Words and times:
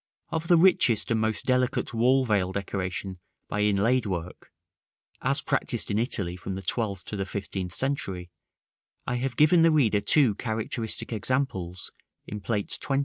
Of 0.29 0.47
the 0.47 0.57
richest 0.57 1.11
and 1.11 1.19
most 1.21 1.45
delicate 1.45 1.93
wall 1.93 2.25
veil 2.25 2.51
decoration 2.51 3.19
by 3.47 3.59
inlaid 3.61 4.07
work, 4.07 4.51
as 5.21 5.43
practised 5.43 5.91
in 5.91 5.99
Italy 5.99 6.35
from 6.35 6.55
the 6.55 6.63
twelfth 6.63 7.05
to 7.05 7.15
the 7.15 7.23
fifteenth 7.27 7.75
century, 7.75 8.31
I 9.05 9.17
have 9.17 9.37
given 9.37 9.61
the 9.61 9.69
reader 9.69 10.01
two 10.01 10.33
characteristic 10.33 11.13
examples 11.13 11.91
in 12.25 12.41
Plates 12.41 12.79
XX. 12.79 12.99